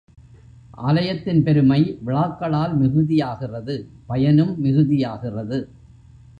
ஆலயத்தின் 0.87 1.43
பெருமை 1.43 1.99
விழாக்களால் 2.05 2.73
மிகுதியாகிறது 2.79 3.75
பயனும் 4.07 4.53
மிகுதியாகிறது. 4.63 5.59